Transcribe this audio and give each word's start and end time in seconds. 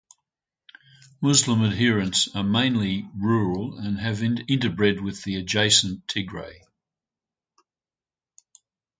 Muslim 1.21 1.61
adherents 1.63 2.27
are 2.35 2.43
mainly 2.43 3.07
rural 3.15 3.77
and 3.77 3.99
have 3.99 4.17
interbred 4.21 4.99
with 4.99 5.21
the 5.21 5.35
adjacent 5.35 6.07
Tigre. 6.07 6.53